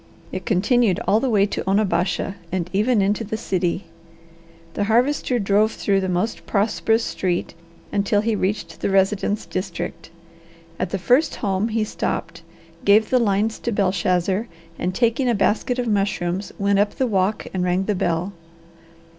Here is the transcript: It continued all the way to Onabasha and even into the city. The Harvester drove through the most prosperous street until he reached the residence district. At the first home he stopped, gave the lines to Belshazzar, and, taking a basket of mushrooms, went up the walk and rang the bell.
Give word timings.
It 0.31 0.47
continued 0.47 0.99
all 1.07 1.19
the 1.19 1.29
way 1.29 1.45
to 1.45 1.63
Onabasha 1.69 2.33
and 2.51 2.71
even 2.73 3.03
into 3.03 3.23
the 3.23 3.37
city. 3.37 3.85
The 4.73 4.85
Harvester 4.85 5.37
drove 5.37 5.73
through 5.73 6.01
the 6.01 6.09
most 6.09 6.47
prosperous 6.47 7.03
street 7.03 7.53
until 7.91 8.21
he 8.21 8.35
reached 8.35 8.79
the 8.81 8.89
residence 8.89 9.45
district. 9.45 10.09
At 10.79 10.89
the 10.89 10.97
first 10.97 11.35
home 11.35 11.67
he 11.67 11.83
stopped, 11.83 12.41
gave 12.83 13.11
the 13.11 13.19
lines 13.19 13.59
to 13.59 13.71
Belshazzar, 13.71 14.47
and, 14.79 14.95
taking 14.95 15.29
a 15.29 15.35
basket 15.35 15.77
of 15.77 15.85
mushrooms, 15.87 16.51
went 16.57 16.79
up 16.79 16.95
the 16.95 17.05
walk 17.05 17.45
and 17.53 17.63
rang 17.63 17.83
the 17.85 17.93
bell. 17.93 18.33